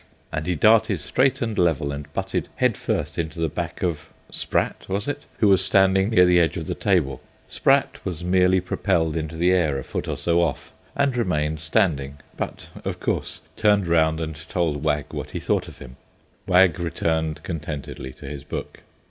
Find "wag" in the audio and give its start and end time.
14.83-15.05, 16.47-16.79